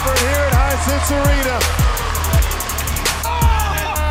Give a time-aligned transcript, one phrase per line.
[0.00, 1.56] effort here at Hisense Arena.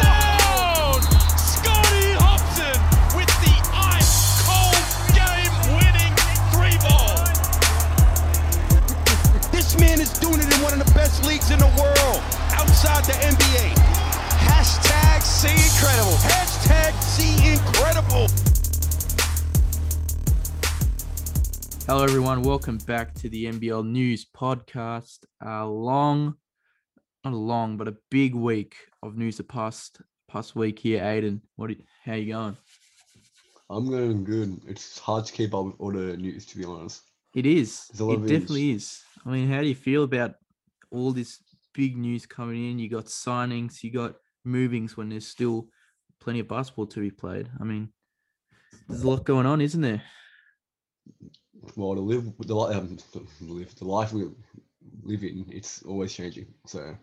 [0.05, 1.01] down!
[1.37, 2.77] Scotty Hopson
[3.17, 4.85] with the ice cold
[5.17, 6.13] game winning
[6.53, 7.25] three ball.
[9.51, 12.21] This man is doing it in one of the best leagues in the world,
[12.53, 13.73] outside the NBA.
[14.45, 16.17] Hashtag see incredible.
[16.21, 18.48] Hashtag see incredible.
[21.89, 22.43] Hello, everyone.
[22.43, 25.25] Welcome back to the NBL News Podcast.
[25.41, 26.35] A long,
[27.25, 31.01] not a long, but a big week of news the past past week here.
[31.01, 31.71] Aiden, what?
[31.71, 32.55] Are you, how you going?
[33.71, 34.61] I'm going good.
[34.67, 37.01] It's hard to keep up with all the news, to be honest.
[37.33, 37.89] It is.
[37.99, 39.01] A lot It definitely is.
[39.25, 40.35] I mean, how do you feel about
[40.91, 41.39] all this
[41.73, 42.77] big news coming in?
[42.77, 44.13] You got signings, you got
[44.45, 45.69] movings when there's still
[46.21, 47.49] plenty of basketball to be played.
[47.59, 47.89] I mean,
[48.87, 50.03] there's a lot going on, isn't there?
[51.75, 52.97] Well, to live with the life, um,
[53.41, 54.29] live the life we
[55.03, 56.47] live in, it's always changing.
[56.65, 56.95] So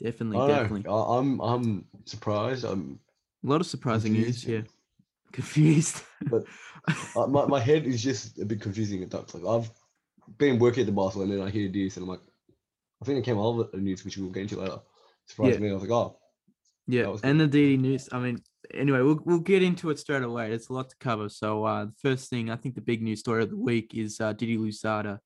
[0.00, 0.82] Definitely, I definitely.
[0.90, 0.96] know.
[0.96, 2.64] I, I'm I'm surprised.
[2.64, 2.98] I'm
[3.44, 4.64] A lot of surprising news here.
[5.32, 6.02] Confused.
[6.30, 6.44] But-
[7.14, 9.34] uh, my my head is just a bit confusing at times.
[9.34, 9.70] Like I've
[10.38, 12.20] been working at the basketball, and then I hear this, and I'm like,
[13.00, 14.80] I think it came out of the news, which we'll get into later.
[15.26, 15.62] Surprised Yeah.
[15.66, 15.70] me.
[15.70, 16.18] I was like, oh,
[16.88, 18.08] Yeah, and the DD news.
[18.10, 20.48] I mean, anyway, we'll we'll get into it straight away.
[20.48, 21.28] There's a lot to cover.
[21.28, 24.20] So uh, the first thing, I think the big news story of the week is
[24.20, 25.18] uh, Didi Louzada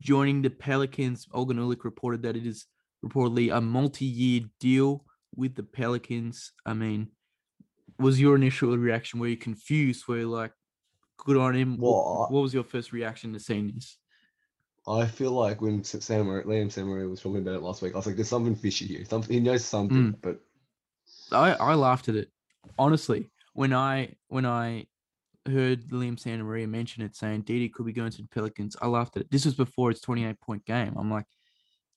[0.00, 1.26] joining the Pelicans.
[1.34, 2.66] Olgun Uluc reported that it is
[3.04, 5.04] reportedly a multi-year deal
[5.36, 6.52] with the Pelicans.
[6.66, 7.08] I mean,
[7.98, 9.20] was your initial reaction?
[9.20, 10.06] Were you confused?
[10.08, 10.52] Were you like,
[11.18, 11.76] good on him?
[11.76, 13.98] Wh- Well, I- what was your first reaction to seeing this?
[14.86, 17.96] I feel like when Sam Liam Sam Murray was talking about it last week, I
[17.98, 19.04] was like, there's something fishy here.
[19.04, 20.20] Something he knows something, Mm.
[20.22, 20.40] but
[21.30, 22.30] I, I laughed at it.
[22.78, 24.86] Honestly, when I when I
[25.46, 29.16] heard Liam Santamaria mention it saying Didi could be going to the Pelicans, I laughed
[29.16, 29.30] at it.
[29.30, 30.94] This was before his 28 point game.
[30.96, 31.26] I'm like,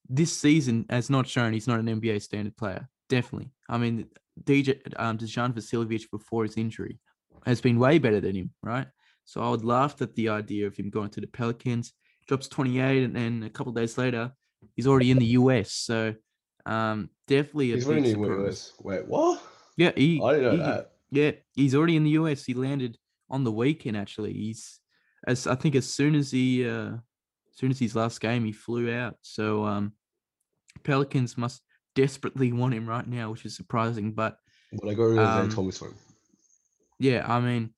[0.09, 2.87] this season has not shown he's not an NBA standard player.
[3.09, 3.51] Definitely.
[3.69, 4.07] I mean,
[4.43, 6.99] DJ um Dejan Vasiljevic before his injury
[7.45, 8.87] has been way better than him, right?
[9.25, 11.93] So I would laugh at the idea of him going to the Pelicans,
[12.27, 14.31] drops 28, and then a couple days later,
[14.75, 15.73] he's already in the US.
[15.73, 16.15] So
[16.65, 18.47] um definitely a he's big running surprise.
[18.47, 18.73] US.
[18.83, 19.41] Wait, what?
[19.81, 20.91] Yeah, he, I didn't know he- that.
[21.13, 22.45] Yeah, he's already in the US.
[22.45, 22.97] He landed
[23.29, 23.97] on the weekend.
[23.97, 24.79] Actually, he's
[25.27, 26.93] as I think as soon as he, uh,
[27.51, 29.15] as soon as his last game, he flew out.
[29.21, 29.93] So um,
[30.83, 31.61] Pelicans must
[31.95, 34.13] desperately want him right now, which is surprising.
[34.13, 34.37] But
[34.81, 35.95] But I got rid of Um, Thomas for him.
[36.99, 37.73] yeah, I mean,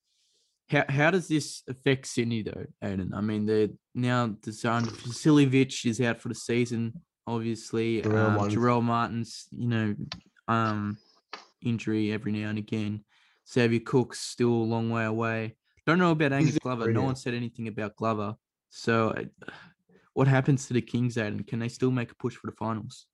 [0.69, 3.11] how how does this affect Sydney though, Aiden?
[3.15, 7.01] I mean, they're now Dejan Vasiljevic is out for the season.
[7.25, 9.95] Obviously, Jarrell um, Martin's- Jarrell Martin's, you know,
[10.47, 10.97] um,
[11.61, 13.03] injury every now and again.
[13.51, 15.55] Xavier Cook's still a long way away.
[15.85, 16.91] Don't know about Angus Glover.
[16.93, 18.35] No one said anything about Glover.
[18.69, 19.13] So,
[20.13, 21.45] what happens to the Kings, Aiden?
[21.45, 23.05] Can they still make a push for the finals?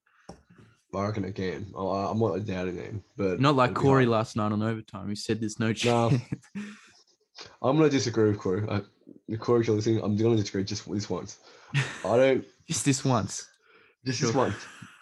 [0.93, 1.71] I reckon it can.
[1.77, 4.09] I'm not doubting him, but Not like Corey hard.
[4.11, 5.73] last night on overtime, He said there's no No.
[5.73, 6.21] chance.
[7.61, 8.65] I'm gonna disagree with Corey.
[8.69, 8.81] I,
[9.27, 11.37] the Corey, if you're listening, I'm gonna disagree just this once.
[11.75, 11.81] I
[12.17, 13.47] don't Just this once.
[14.05, 14.27] just Sure.
[14.29, 14.55] this once.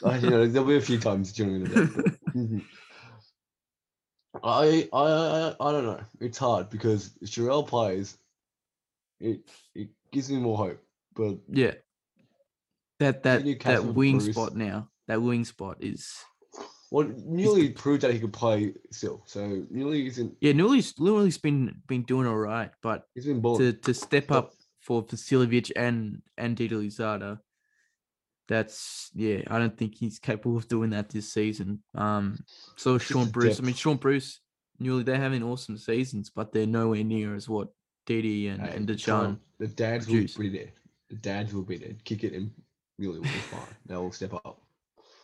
[0.05, 2.11] I, you know, there'll be a few times during the day.
[2.35, 2.59] Mm-hmm.
[4.43, 5.99] I, I I I don't know.
[6.19, 8.17] It's hard because if Jarrell plays,
[9.19, 9.41] it
[9.75, 10.79] it gives me more hope.
[11.15, 11.73] But Yeah.
[12.99, 14.89] That that that wing Bruce- spot now.
[15.07, 16.13] That wing spot is
[16.91, 19.21] well, Newley proved that he could play still.
[19.25, 19.39] So
[19.73, 20.35] Newley isn't.
[20.41, 20.53] yeah.
[20.53, 23.59] Newley's Newley's been been doing all right, but He's been balling.
[23.59, 27.39] to to step up for Vasiljevic and and Didi Louzada,
[28.47, 29.41] that's yeah.
[29.47, 31.81] I don't think he's capable of doing that this season.
[31.95, 32.37] Um.
[32.75, 33.59] So Shaun Bruce.
[33.59, 33.75] I mean.
[33.75, 34.39] Shaun Bruce.
[34.81, 37.69] Newley they're having awesome seasons, but they're nowhere near as what
[38.05, 39.39] Didi and Hey, and Dejan.
[39.57, 40.37] The dads produce.
[40.37, 40.71] will be there.
[41.09, 41.93] The dads will be there.
[42.03, 42.51] Kick it and
[43.01, 43.61] Newley will be fine.
[43.87, 44.61] They'll step up.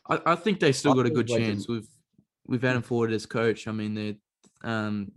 [0.10, 1.88] I, I think they still I got a good can- chance with
[2.48, 3.68] with Adam Forde as coach.
[3.68, 4.18] I mean, they
[4.64, 5.12] um,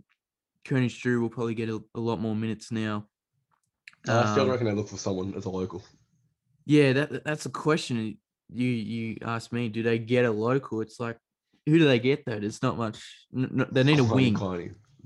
[0.65, 3.07] Koenig Drew will probably get a, a lot more minutes now.
[4.07, 5.83] I still Um, reckon they look for someone as a local.
[6.67, 8.17] Yeah, that that's a question.
[8.53, 10.81] You you asked me, do they get a local?
[10.81, 11.17] It's like,
[11.65, 12.39] who do they get though?
[12.39, 12.99] There's not much.
[13.35, 14.35] n- n- they need a wing.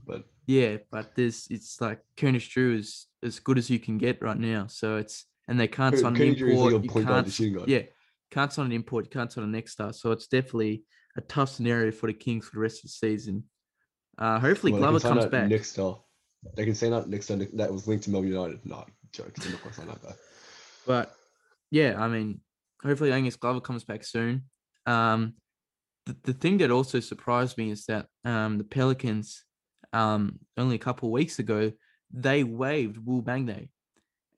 [0.05, 4.21] But Yeah, but there's it's like Koenig Drew is as good as you can get
[4.21, 4.65] right now.
[4.67, 6.73] So it's and they can't sign an like import.
[6.73, 7.69] a you can't the s- shooting guard.
[7.69, 7.83] yeah,
[8.31, 9.05] can't sign an import.
[9.05, 9.93] You can't sign a next star.
[9.93, 10.83] So it's definitely
[11.15, 13.43] a tough scenario for the Kings for the rest of the season.
[14.17, 15.49] Uh, hopefully Well, Glover comes back.
[15.49, 15.99] Next star.
[16.55, 18.65] They can sign that next star that was linked to Melbourne United.
[18.65, 19.33] No, joke.
[19.35, 20.13] They're not going to sign that guy.
[20.87, 21.15] But
[21.71, 22.41] yeah, I mean,
[22.83, 24.43] hopefully Angus Glover comes back soon.
[24.85, 25.33] Um,
[26.05, 29.43] the, the thing that also surprised me is that um, the Pelicans,
[29.93, 31.71] um, only a couple of weeks ago,
[32.13, 33.69] they waived Will Magnay.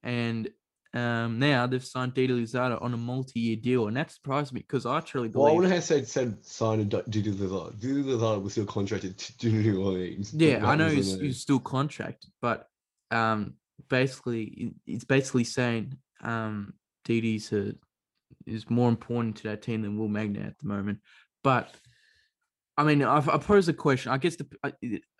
[0.04, 0.50] and
[0.96, 4.86] um, now they've signed Didi Louzada on a multi-year deal, and that surprised me because
[4.86, 5.44] I truly believe.
[5.44, 7.80] Well, I wouldn't have said said sign Didi Lizard.
[7.80, 10.32] Didi Lizard was still contracted to New Orleans.
[10.36, 12.68] yeah, I know he's, he's still contracted, but
[13.10, 13.56] um,
[13.90, 16.74] basically, it's basically saying um,
[17.06, 17.74] Didi's a,
[18.46, 21.00] is more important to that team than Will Magnay at the moment.
[21.44, 21.74] But
[22.78, 24.12] I mean, I've, I pose a question.
[24.12, 24.74] I guess the I,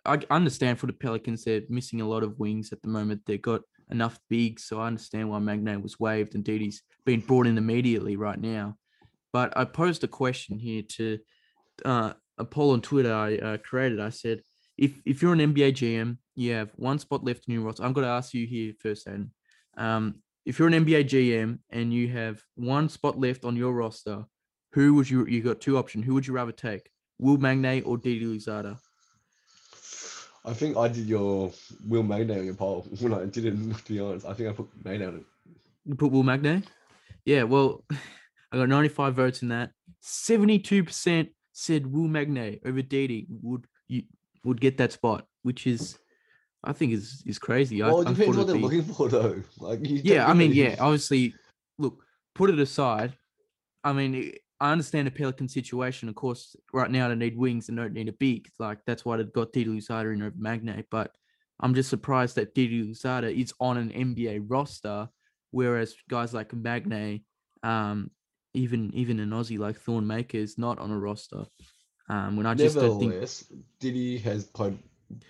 [0.04, 3.22] I understand for the Pelicans, they're missing a lot of wings at the moment.
[3.26, 7.46] They've got enough bigs, so I understand why Magnay was waived and Didi's been brought
[7.46, 8.76] in immediately right now.
[9.32, 11.18] But I posed a question here to
[11.84, 14.00] uh, a poll on Twitter I uh, created.
[14.00, 14.42] I said,
[14.76, 17.84] if if you're an NBA GM, you have one spot left in your roster.
[17.84, 19.30] I'm going to ask you here first, Aiden.
[19.76, 24.24] Um, if you're an NBA GM and you have one spot left on your roster,
[24.72, 25.26] who would you?
[25.26, 26.04] You got two options.
[26.04, 26.90] Who would you rather take?
[27.18, 28.78] Will Magnay or Didi Louzada?
[30.44, 31.52] I think I did your
[31.86, 33.74] Will Magnay on your poll when I didn't.
[33.84, 35.24] To be honest, I think I put Magnay on it.
[35.86, 36.64] You put Will Magnay?
[37.24, 37.84] Yeah, well,
[38.52, 39.70] I got 95 votes in that.
[40.02, 44.02] 72% said Will Magnay over Didi would you
[44.44, 45.98] would get that spot, which is
[46.64, 47.82] I think is is crazy.
[47.82, 49.42] I, Well, it depends what they're be- looking for, though.
[49.58, 51.34] Like, Yeah, I mean, yeah, obviously,
[51.78, 52.02] look,
[52.34, 53.16] put it aside.
[53.82, 56.08] I mean, I- I understand the Pelican situation.
[56.08, 58.50] Of course, right now they need wings and don't need a beak.
[58.58, 60.84] Like that's why they've got Didi Louzada in over Magnay.
[60.90, 61.10] But
[61.60, 65.08] I'm just surprised that Didi Louzada is on an NBA roster,
[65.50, 67.24] whereas guys like Magnay,
[67.62, 68.10] um,
[68.54, 71.44] even even an Aussie like Thon Maker is not on a roster.
[72.08, 74.78] Um, when I just don't think Nevertheless, Didi has played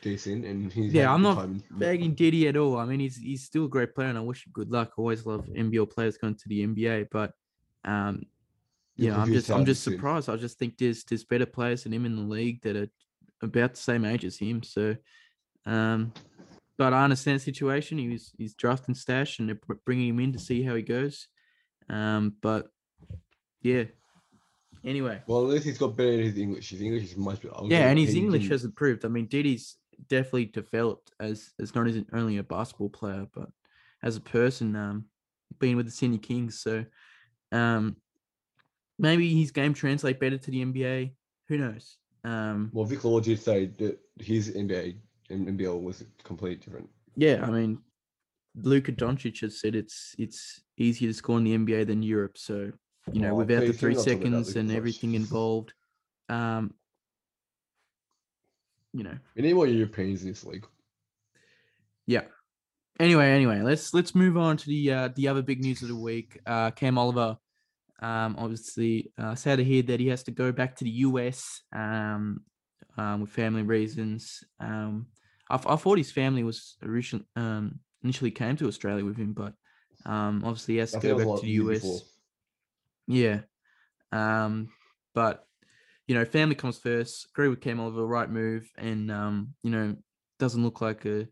[0.02, 1.62] decent, and he's Yeah, I'm not time.
[1.70, 2.78] bagging Didi at all.
[2.78, 4.90] I mean, he's he's still a great player, and I wish him good luck.
[4.90, 7.32] I always love NBL players going to the NBA, but
[7.84, 8.22] um,
[8.96, 9.92] You're you know, I'm just I'm just is.
[9.94, 10.28] surprised.
[10.28, 12.88] I just think there's there's better players than him in the league that are
[13.42, 14.62] about the same age as him.
[14.62, 14.96] So,
[15.66, 16.12] um,
[16.78, 17.98] but I understand the situation.
[17.98, 21.28] He was he's drafting stash, and they're bringing him in to see how he goes.
[21.88, 22.68] Um, but
[23.62, 23.84] yeah.
[24.84, 26.70] Anyway, Well, at least he's got better in his English.
[26.70, 27.54] His English is much better.
[27.64, 29.04] Yeah, and his English has improved.
[29.04, 29.76] I mean, Didi's
[30.08, 33.48] definitely developed as as not as only a basketball player, but
[34.02, 35.06] as a person, um,
[35.58, 36.60] being with the Sydney Kings.
[36.60, 36.84] So,
[37.52, 37.96] um,
[38.98, 41.12] maybe his game translate better to the NBA.
[41.48, 41.96] Who knows?
[42.24, 44.96] Um, Well, Vic Law did say that his NBA
[45.30, 46.90] and NBL was completely different.
[47.16, 47.78] yeah, I mean,
[48.54, 52.36] Luka Doncic has said it's it's easier to score in the NBA than Europe.
[52.36, 52.72] So,
[53.12, 55.72] you know, Oh, without the please, can we three about seconds and everything involved,
[56.28, 56.74] um,
[58.92, 60.66] you know, We need more Europeans in this league.
[62.06, 62.22] Yeah.
[63.00, 65.96] Anyway, anyway, let's let's move on to the uh, the other big news of the
[65.96, 66.38] week.
[66.46, 67.36] Uh, Cam Oliver,
[68.00, 71.62] um, obviously uh, sad to hear that he has to go back to the US
[71.74, 72.42] um,
[72.96, 74.44] um, with family reasons.
[74.60, 75.06] Um,
[75.50, 79.54] I, I thought his family was originally um, initially came to Australia with him, but
[80.06, 81.80] um, obviously he has to I think it go was back to the US.
[81.80, 82.00] before.
[83.06, 83.40] Yeah.
[84.12, 84.68] Um,
[85.14, 85.46] but
[86.06, 87.28] you know, family comes first.
[87.30, 89.96] Agree with Cam Oliver, right move, and um, you know,
[90.38, 91.26] doesn't look like a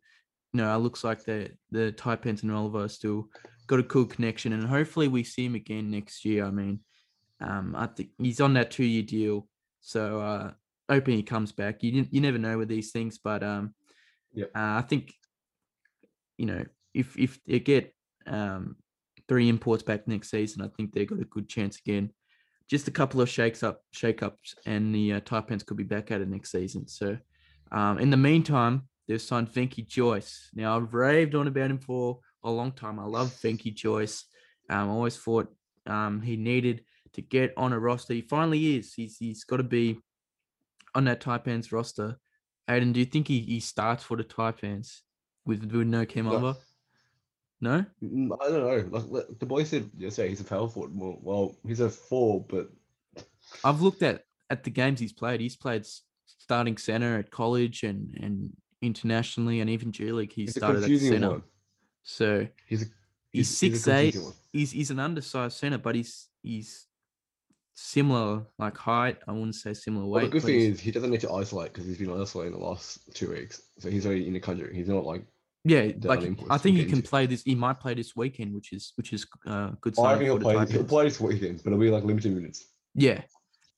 [0.55, 3.29] you know, it looks like the the Taipans and Oliver still
[3.67, 6.45] got a cool connection, and hopefully we see him again next year.
[6.45, 6.81] I mean,
[7.41, 9.49] um, I think he's on that two year deal,
[9.81, 10.53] so uh,
[10.89, 11.83] hoping he comes back.
[11.83, 13.75] You you never know with these things, but um,
[14.35, 14.51] Yep.
[14.55, 15.13] uh, I think
[16.39, 16.65] you know
[16.95, 17.95] if if they get
[18.27, 18.77] um
[19.33, 22.11] three imports back next season, I think they've got a good chance again.
[22.69, 26.11] Just a couple of shakes up, shake ups, and the uh, Taipans could be back
[26.11, 26.87] at it next season.
[26.87, 27.17] So,
[27.71, 30.51] um, in the meantime, they've signed Venky Jois.
[30.53, 32.99] Now, I've raved on about him for a long time.
[32.99, 34.23] I love Venky Jois.
[34.69, 35.51] Um, I always thought
[35.87, 36.85] um, he needed
[37.15, 38.13] to get on a roster.
[38.13, 38.93] He finally is.
[38.93, 39.99] He's he's got to be
[40.95, 42.19] on that Taipans roster.
[42.69, 45.01] Aiden, do you think he, he starts for the Taipans
[45.47, 46.57] with, with no No.
[47.63, 47.85] No?
[48.03, 48.99] Mm, I don't know.
[48.99, 50.91] Like the boy said yesterday, he's a power forward.
[50.95, 52.69] Well, well, he's a four, but
[53.65, 55.41] I've looked at at the games he's played.
[55.41, 55.87] He's played
[56.27, 58.51] starting center at college and and
[58.83, 60.33] internationally, and even G League.
[60.33, 61.31] He he's started at center.
[61.31, 61.43] one.
[62.03, 62.87] So He's a
[63.31, 64.17] he's he's- he's six eight.
[64.17, 64.33] one.
[64.53, 66.89] He's he's an undersized center, but he's he's
[67.75, 69.19] similar like height.
[69.29, 70.25] I wouldn't say similar Well, weight.
[70.25, 72.99] the good thing is he doesn't need to isolate because he's been isolating the last
[73.15, 74.75] two weeks, so he's already in the country.
[74.75, 75.25] He's not like
[75.65, 77.43] yeah, like I think he can play this.
[77.43, 80.67] He might play this weekend, which is which is uh, good I think he'll play.
[80.67, 82.67] He'll play this weekend, but it'll be like limited minutes.
[82.95, 83.23] Yeah,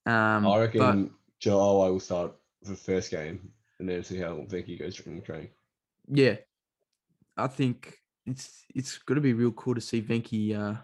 [0.07, 4.37] um, I reckon but Joe will start for the first game, and then see how
[4.49, 5.51] Venky goes during the training.
[6.09, 6.37] yeah,
[7.37, 10.79] I think it's it's going to be real cool to see Venky uh,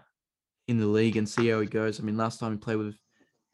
[0.67, 1.99] in the league and see how he goes.
[1.99, 2.95] I mean, last time he played with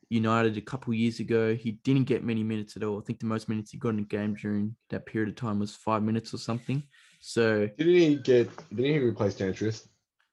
[0.10, 2.98] United a couple years ago, he didn't get many minutes at all.
[3.00, 5.60] I think the most minutes he got in a game during that period of time
[5.60, 6.84] was five minutes or something.
[7.20, 8.50] So Didn't he get?
[8.70, 9.88] Didn't he replace Dantress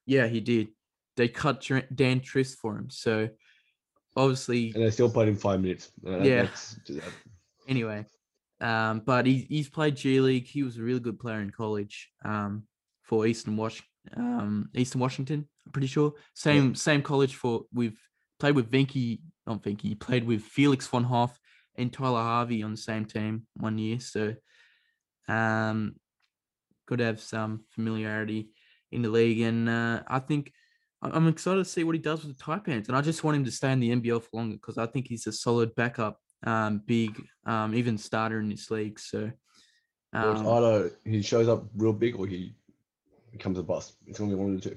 [0.07, 0.69] Yeah, he did.
[1.17, 2.91] They cut Dan Trist for him.
[2.91, 3.29] So
[4.17, 5.91] obviously, and they still played him five minutes.
[6.07, 6.49] Uh, Yeah.
[7.69, 8.07] anyway.
[8.61, 10.47] Um, but he, he's played G League.
[10.47, 12.11] He was a really good player in college.
[12.25, 12.65] Um,
[13.03, 13.83] for Eastern Wash,
[14.17, 15.47] um, Eastern Washington.
[15.67, 16.15] I'm pretty sure.
[16.35, 17.99] Same same college for we've
[18.39, 19.83] played with Vinky, not Vinky.
[19.83, 21.39] He played with Felix von Hoff
[21.77, 24.01] and Tyler Harvey on the same team one year.
[24.01, 24.35] So,
[25.29, 25.97] um,
[26.87, 28.51] could have some familiarity
[28.93, 30.53] in the league, and uh, I think
[31.03, 33.45] I'm excited to see what he does with the Taipans, and I just want him
[33.45, 36.83] to stay in the NBL for longer because I think he's a solid backup, um,
[36.87, 38.99] big, um, even starter in this league.
[38.99, 39.31] So,
[40.13, 42.55] um, either he shows up real big or he
[43.33, 43.97] becomes a bust.
[44.07, 44.77] It's gonna be one of the two.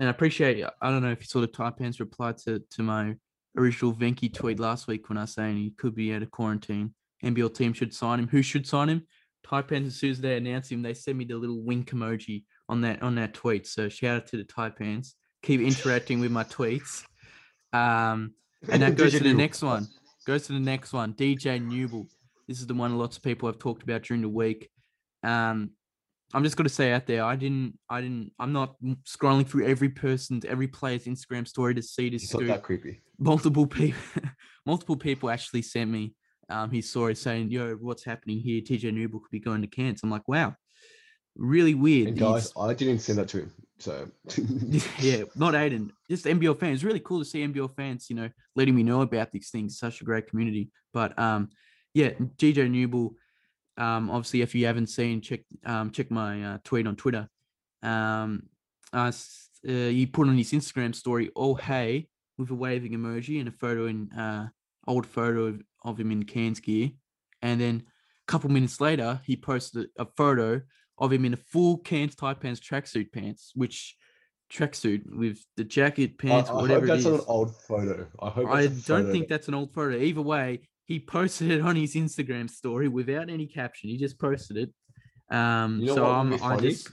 [0.00, 0.64] And I appreciate.
[0.80, 3.14] I don't know if you saw the Taipans reply to to my
[3.56, 6.94] original Venky tweet last week when I was saying he could be out of quarantine.
[7.22, 8.28] NBL team should sign him.
[8.28, 9.06] Who should sign him?
[9.46, 9.88] Taipans.
[9.88, 13.02] As soon as they announce him, they send me the little wink emoji on that
[13.02, 13.66] on that tweet.
[13.66, 15.12] So shout out to the Taipans.
[15.42, 17.04] Keep interacting with my tweets.
[17.74, 18.32] Um,
[18.70, 19.86] and that goes to the next one.
[20.26, 21.12] Goes to the next one.
[21.12, 22.06] DJ Newbill.
[22.48, 24.70] This is the one lots of people have talked about during the week.
[25.22, 25.72] Um,
[26.32, 29.88] I'm just gonna say out there, I didn't, I didn't, I'm not scrolling through every
[29.88, 32.24] person's, every player's Instagram story to see this.
[32.24, 33.00] It's not that creepy.
[33.18, 34.00] Multiple people,
[34.66, 36.14] multiple people actually sent me
[36.48, 38.60] um his story saying, "Yo, what's happening here?
[38.60, 40.54] TJ Newbill could be going to Cairns." I'm like, wow,
[41.36, 42.08] really weird.
[42.08, 43.52] And guys, I didn't send that to him.
[43.78, 44.08] So
[44.98, 46.84] yeah, not Aiden, just NBL fans.
[46.84, 49.78] Really cool to see NBL fans, you know, letting me know about these things.
[49.78, 50.70] Such a great community.
[50.92, 51.48] But um,
[51.94, 53.14] yeah, DJ Newbill.
[53.80, 57.28] Um, obviously, if you haven't seen, check um check my uh, tweet on Twitter.
[57.82, 58.42] Um,
[58.92, 59.10] uh,
[59.66, 63.52] uh, he put on his Instagram story, "Oh hey," with a waving emoji and a
[63.52, 64.48] photo in uh
[64.86, 66.90] old photo of, of him in Cairns gear,
[67.40, 70.60] and then a couple minutes later, he posted a photo
[70.98, 73.96] of him in a full Cairns Taipans tracksuit pants, which
[74.52, 77.20] tracksuit with the jacket, I, I pants, hope whatever it that's is.
[77.20, 78.06] an old photo.
[78.20, 79.96] I hope I don't photo think that's an old photo.
[79.96, 83.88] Either way, he posted it on his Instagram story without any caption.
[83.90, 85.34] He just posted it.
[85.34, 86.88] Um, You know so I'm, I just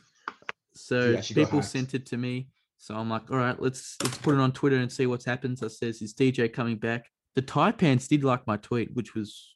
[0.76, 2.50] so people sent it to me.
[2.78, 5.58] So I'm like, all right, let's let's put it on Twitter and see what's happened.
[5.58, 7.08] So says is DJ coming back.
[7.34, 9.56] The Taipans did like my tweet, which was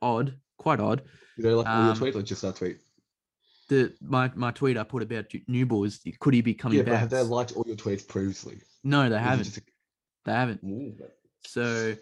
[0.00, 1.02] odd, quite odd.
[1.36, 2.78] You know, like all your Um, tweets, like just that tweet.
[3.68, 6.00] The my my tweet I put about new boys.
[6.18, 7.00] could he be coming Yeah, back?
[7.00, 8.56] have they liked all your tweets previously?
[8.82, 9.58] no, they Or haven't.
[9.58, 9.60] a-
[10.24, 10.60] They haven't.
[10.64, 10.96] Ooh,
[11.44, 11.94] So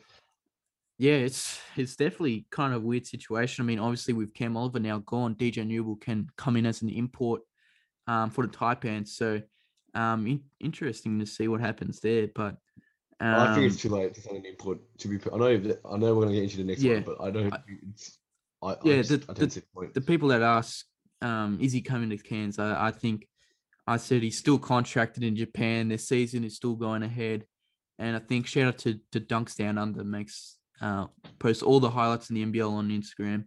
[0.99, 3.65] yeah, it's it's definitely kind of a weird situation.
[3.65, 6.89] I mean, obviously with Cam Oliver now gone, DJ Newbill can come in as an
[6.89, 7.43] import
[8.07, 9.09] um, for the Taipans.
[9.09, 9.41] So
[9.95, 12.29] um, in, interesting to see what happens there.
[12.35, 12.57] But
[13.21, 14.79] um, I think it's too late to sign an import.
[14.99, 17.03] To be, I know, that- I know we're gonna get into the next Yeah, one,
[17.05, 17.53] but I don't.
[17.53, 17.59] I-
[17.91, 18.19] it's,
[18.63, 19.95] I, I Yeah, just, the- I the- the point.
[19.95, 20.87] the people that ask,
[21.23, 22.59] um, is he coming to Cairns?
[22.59, 23.27] I, I think
[23.87, 25.89] I said he's still contracted in Japan.
[25.89, 27.47] Their season is still going ahead.
[27.99, 31.07] And I think shout out to, to Dunks Down Under makes uh,
[31.39, 33.45] posts all the highlights in the NBL on Instagram.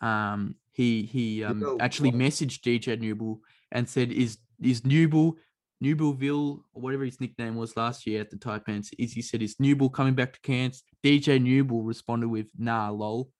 [0.00, 2.20] Um, he he um, know actually what?
[2.20, 3.40] messaged DJ Newbill
[3.72, 5.34] and said, "Is is Newbill
[5.82, 8.90] Newbleville or whatever his nickname was last year at the Taipans?
[8.98, 13.30] Is he said is Newbill coming back to Cairns?" DJ Newbill responded with, "Nah, lol."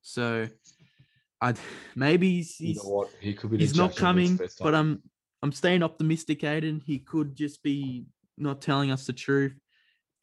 [0.00, 0.48] So,
[1.40, 1.54] I
[1.96, 3.10] maybe he's, you know what?
[3.20, 3.58] He could be.
[3.58, 4.74] he's not coming, but.
[4.74, 5.02] I'm
[5.42, 6.82] I'm staying optimistic, Aiden.
[6.84, 8.06] He could just be
[8.36, 9.54] not telling us the truth.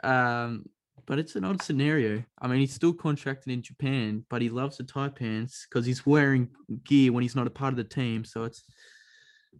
[0.03, 0.65] Um,
[1.05, 2.23] but it's an odd scenario.
[2.39, 6.49] I mean, he's still contracted in Japan, but he loves the Taipans because he's wearing
[6.83, 8.25] gear when he's not a part of the team.
[8.25, 8.63] So it's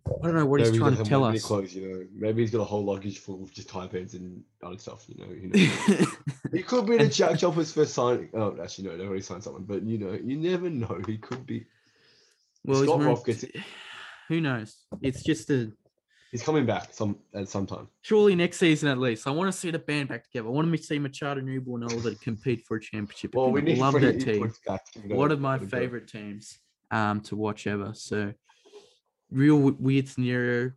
[0.07, 1.43] I don't know what Maybe he's he trying to tell us.
[1.43, 4.43] Clothes, you know, maybe he's got a whole luggage full of just tie pants and
[4.63, 5.05] other stuff.
[5.07, 6.05] You know, you know.
[6.51, 8.29] he could be the Jack Jumper's first signing.
[8.33, 11.01] Oh, actually, no, they already signed someone, but you know, you never know.
[11.07, 11.65] He could be.
[12.63, 13.55] well, Scott Roth gets it.
[14.27, 14.77] who knows?
[15.01, 15.71] It's just a
[16.35, 17.87] He's coming back some at some time.
[18.01, 19.25] surely next season at least.
[19.25, 20.49] I want to see the band back together.
[20.49, 23.35] I want to see Machado Newborn and Oliver compete for a championship.
[23.35, 24.51] Well, we need love that team.
[25.15, 26.59] One of my favorite teams
[26.91, 27.93] um to watch ever.
[27.93, 28.33] So
[29.31, 30.73] real weird scenario.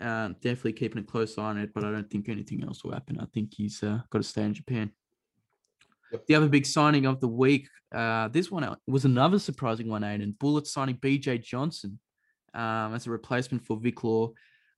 [0.00, 2.92] Um, definitely keeping a close eye on it, but I don't think anything else will
[2.92, 3.20] happen.
[3.20, 4.92] I think he's uh, got to stay in Japan.
[6.10, 6.26] Yep.
[6.26, 10.00] The other big signing of the week, uh, this one uh, was another surprising one,
[10.00, 10.38] Aiden.
[10.38, 11.98] Bullets signing BJ Johnson
[12.54, 14.32] um, as a replacement for Vic Law.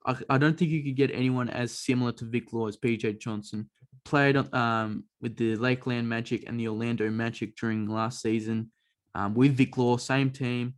[0.07, 3.19] I, I don't think you could get anyone as similar to Vic Law as BJ
[3.19, 3.71] Johnson.
[4.05, 8.71] Played um, with the Lakeland Magic and the Orlando Magic during last season
[9.15, 10.75] um, with Vic Law, same team.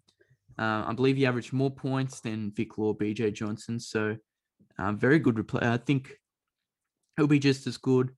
[0.59, 3.81] Uh, I believe he averaged more points than Vic Law, BJ Johnson.
[3.81, 4.17] So,
[4.79, 5.61] um, very good reply.
[5.63, 6.13] I think
[7.17, 8.11] he'll be just as good,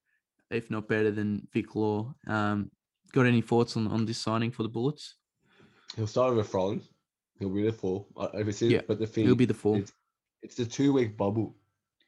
[0.50, 2.14] if not better, than Vic Law.
[2.26, 2.70] Um,
[3.12, 5.16] got any thoughts on, on this signing for the Bullets?
[5.96, 6.82] He'll start over Froling.
[7.38, 8.04] He'll be the four.
[8.16, 9.78] I Yeah, but the thing He'll be the four.
[9.78, 9.92] it's,
[10.42, 11.56] it's the two week bubble.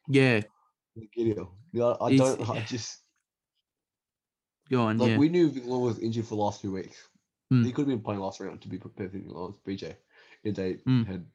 [0.08, 0.40] Yeah,
[1.14, 1.46] Gideon.
[1.72, 2.48] Yeah, I He's- don't.
[2.50, 2.98] I just
[4.70, 4.98] go on.
[4.98, 6.96] like yeah, we knew Victor was injured for the last two weeks.
[7.52, 7.64] Mm.
[7.64, 9.64] He could have been playing last round to be prepared perfectly honest.
[9.64, 9.96] BJ,
[10.44, 11.06] if they Mm.
[11.06, 11.26] had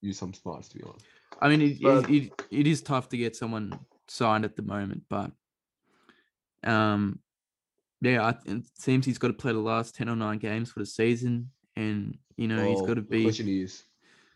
[0.00, 1.04] used some smarts to be honest.
[1.40, 4.62] I mean, it, but- it, it, it is tough to get someone signed at the
[4.62, 5.30] moment, but
[6.64, 7.18] um,
[8.00, 10.80] yeah, I, it seems he's got to play the last ten or nine games for
[10.80, 13.22] the season, and you know he's got to The be.
[13.24, 13.84] question is,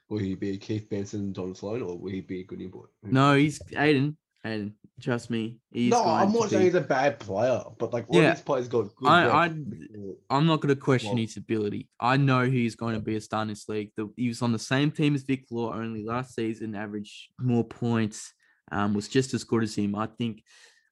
[0.09, 2.91] will he be Keith Benson, and Donald Sloan, or will he be a good import?
[3.03, 4.17] No, he's Aiden.
[4.45, 8.07] Aiden, trust me, he's no, I'm not saying be- he's a bad player, but like
[8.09, 9.09] Yeah, these players got good.
[9.09, 9.55] I- I,
[10.31, 11.89] I'm not going to question Well- his ability.
[11.99, 13.91] I know he's going to be a star in this league.
[13.97, 17.65] The, he was on the same team as Vic Law, only last season averaged more
[17.65, 18.33] points,
[18.71, 19.97] um, was just as good as him.
[19.97, 20.43] I think,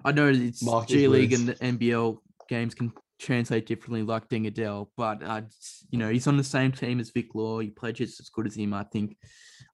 [0.04, 1.54] I know it's Mark G League and the.
[1.54, 2.18] NBL
[2.48, 5.42] games can translate differently, like Deng Adel, but uh,
[5.90, 7.60] you know he's on the same team as Vic Law.
[7.60, 8.74] He played just as good as him.
[8.74, 9.16] I think,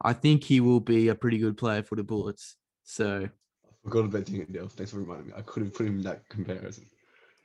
[0.03, 2.57] I think he will be a pretty good player for the Bullets.
[2.85, 4.69] So I forgot about Deng Adel.
[4.69, 5.33] Thanks for reminding me.
[5.37, 6.87] I could have put him in that comparison.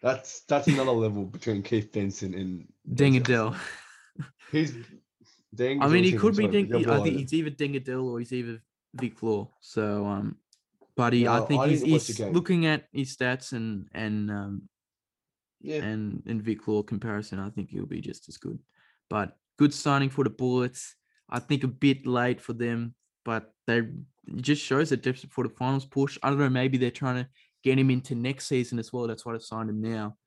[0.01, 3.17] That's that's another level between Keith Benson and Ding.
[3.17, 3.55] Adele.
[4.51, 4.73] He's
[5.53, 5.81] Ding.
[5.81, 6.73] I mean, he could be Ding.
[6.73, 8.61] I think he's either Deng Adel or he's either
[8.93, 9.49] Vic Law.
[9.61, 10.37] So, um,
[10.95, 13.87] but he, I think I he's, didn't watch the he's looking at his stats and
[13.93, 14.69] and um
[15.61, 15.83] yeah.
[15.83, 17.39] and and Vic Law comparison.
[17.39, 18.59] I think he'll be just as good.
[19.09, 20.95] But good signing for the Bullets.
[21.29, 23.77] I think a bit late for them, but they
[24.27, 26.17] it just shows that depth for the finals push.
[26.23, 26.49] I don't know.
[26.49, 27.29] Maybe they're trying to
[27.63, 29.07] get him into next season as well.
[29.07, 30.17] That's why they signed him now.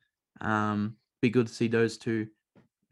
[0.41, 2.29] Um, be good to see those two,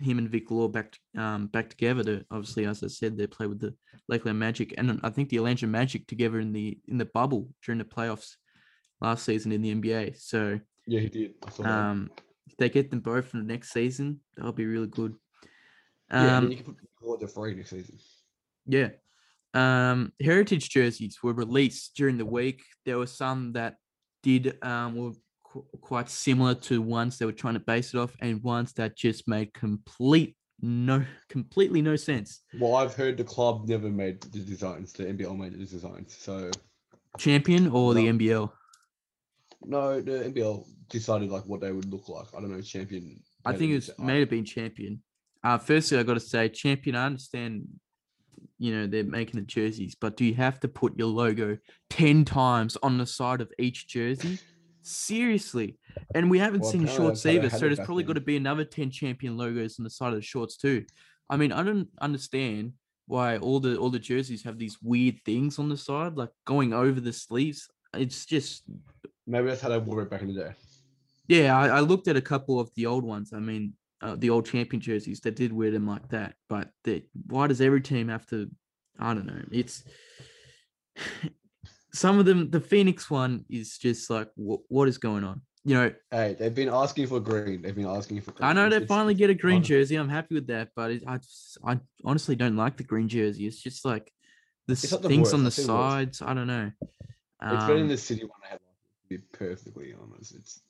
[0.01, 2.03] him and Vic Law back um back together.
[2.03, 3.75] To obviously, as I said, they play with the
[4.09, 7.79] Lakeland Magic and I think the Atlanta Magic together in the in the bubble during
[7.79, 8.37] the playoffs
[9.01, 10.21] last season in the NBA.
[10.21, 11.35] So Yeah, he did.
[11.47, 11.71] I saw that.
[12.47, 15.15] If they get them both for the next season, that'll be really good.
[16.11, 17.99] yeah, Um, then you can put Lord of Free next season.
[18.67, 18.91] yeah.
[19.55, 22.63] Um, heritage jerseys were released during the week.
[22.85, 23.77] There were some that
[24.23, 25.13] did um were
[25.45, 28.97] qu- quite similar to ones they were trying to base it off, and ones that
[28.97, 32.43] just made complete no completely no sense.
[32.59, 34.93] Well, I've heard the club never made the designs.
[34.93, 36.15] The NBL made the designs.
[36.19, 36.51] So
[37.19, 38.13] Champion or the No.
[38.19, 38.53] NBL?
[39.67, 42.27] No, the NBL decided like what they would look like.
[42.37, 42.61] I don't know.
[42.61, 43.21] Champion.
[43.45, 44.07] I think it's design.
[44.07, 45.03] may have been champion.
[45.45, 46.97] Uh, firstly, I got to say, champion.
[46.97, 47.67] I understand,
[48.59, 51.59] you know, they're making the jerseys, but do you have to put your logo
[51.91, 54.39] ten times on the side of each jersey?
[54.83, 55.79] Seriously,
[56.15, 58.21] and we haven't Well, seen shorts that's how they either, so there's probably got to
[58.21, 60.85] be another ten champion logos on the side of the shorts too.
[61.29, 62.75] I mean, I don't understand
[63.07, 66.73] why all the all the jerseys have these weird things on the side, like going
[66.73, 67.69] over the sleeves.
[67.95, 68.63] It's just
[69.27, 70.53] Maybe that's how they wore it back in the day.
[71.29, 73.33] yeah, I, I looked at a couple of the old ones.
[73.33, 76.35] I mean, uh, the old champion jerseys that did wear them like that.
[76.49, 78.49] But they, why does every team have to?
[78.99, 79.43] I don't know.
[79.51, 79.85] It's
[81.93, 82.51] some of them.
[82.51, 85.41] The Phoenix one is just like, wh- what is going on?
[85.65, 87.63] You know, Hey, they've been asking for green.
[87.63, 88.33] They've been asking for.
[88.41, 89.97] I know they It's- finally get a green jersey.
[89.97, 93.47] I'm happy with that, but it, I, just- I honestly don't like the green jersey.
[93.47, 94.13] It's just like
[94.69, 95.91] the things on the worst, I'll tell you what.
[96.15, 96.23] sides.
[96.23, 96.71] I don't know.
[97.43, 98.61] It's better than Um, the city one I had.
[99.09, 100.61] Be perfectly honest, it's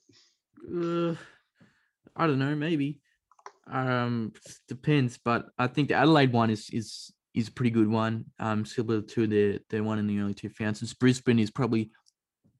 [0.69, 1.15] Uh,
[2.15, 3.01] I don't know, maybe.
[3.67, 4.31] Um,
[4.67, 8.25] depends, but I think the Adelaide one is is is a pretty good one.
[8.39, 10.93] Um, similar to the the one in the early two thousands.
[10.93, 11.91] Brisbane is probably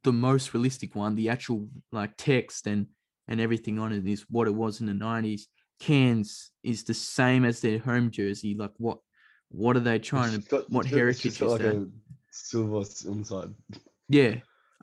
[0.04, 1.16] the most realistic one.
[1.16, 2.88] The actual like text and
[3.28, 5.48] and everything on it is what it was in the nineties.
[5.80, 8.56] Cairns is the same as their home jersey.
[8.56, 8.98] Like what
[9.50, 10.50] what are they trying it's to?
[10.50, 11.76] got- what it's got- it's heritage got is like that?
[11.76, 11.88] a
[12.32, 13.54] silver s- on the side.
[14.10, 14.36] Yeah,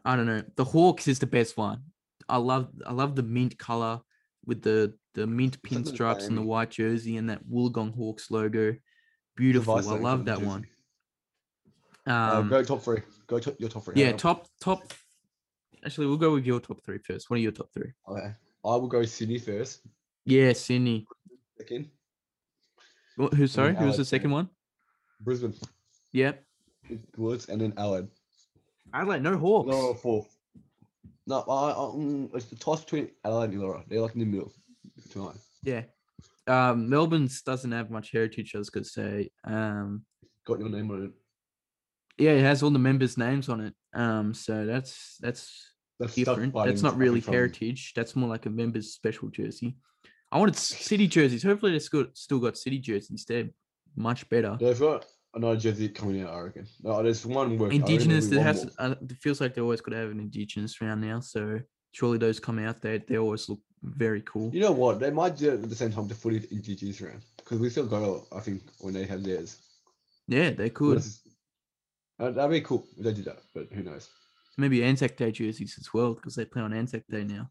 [0.05, 0.43] I don't know.
[0.57, 1.83] The Hawks is the best one.
[2.29, 4.01] I love I love the mint color
[4.47, 7.95] with the the mint It's like the pinstripes and the white jersey and that Wollongong
[7.95, 8.75] Hawks logo.
[9.37, 9.75] Beautiful.
[9.77, 10.67] I love that one.
[12.07, 13.01] Uh, Um, go top three.
[13.27, 13.95] Go to your top three.
[13.97, 14.93] yeah, top top.
[15.85, 17.29] Actually, we'll go with your top three first.
[17.31, 17.93] What are your top three?
[18.09, 18.35] Okay.
[18.65, 19.81] I will go Sydney first.
[20.25, 21.07] Yeah, Sydney.
[21.59, 21.91] Second,
[23.19, 23.47] Wh- Who?
[23.47, 24.49] Sorry, who was the second one?
[25.21, 25.55] Brisbane.
[26.13, 26.43] Yep.
[27.17, 28.09] Bullets, and then Allied.
[28.95, 29.69] Adelaide, no Hawks.
[29.69, 30.29] No, fourth.
[31.27, 33.83] No, I, I, um, it's the toss between Adelaide and Illawarra.
[33.89, 34.53] They're like in the middle
[35.11, 35.37] tonight.
[35.63, 35.83] Yeah.
[36.47, 38.55] Um, Melbourne's doesn't have much heritage.
[38.55, 39.31] I was gonna say.
[39.45, 40.05] Um,
[40.47, 41.11] Got your name on it.
[42.23, 43.75] yeah, it has all the members' names on it.
[43.95, 45.51] Um, so that's that's
[45.99, 46.55] That's different.
[46.55, 47.93] That's not really from- heritage.
[47.97, 49.77] That's more like a members special jersey.
[50.31, 51.43] I wanted city jerseys.
[51.43, 53.25] Hopefully, they've still, still got city jerseys.
[53.27, 53.49] They're
[53.97, 54.59] much better.
[54.61, 56.67] They've got another jersey coming out, I reckon.
[56.83, 57.73] No, there's one work.
[57.73, 58.29] Indigenous.
[58.29, 58.71] there'll It has.
[58.79, 61.21] Uh, it feels like they always could have an indigenous round now.
[61.21, 61.61] So
[61.93, 62.81] surely those come out.
[62.81, 64.51] They they always look very cool.
[64.55, 65.01] You know what?
[65.01, 67.87] They might do it at the same time to footy Indigenous round because we still
[67.87, 68.27] go.
[68.33, 69.59] I think when they have theirs.
[70.27, 71.03] Yeah, they could.
[72.19, 74.09] uh, that'd be cool if they did that, but who knows?
[74.57, 77.51] maybe Anzac Day jerseys as well because they play on Anzac Day now.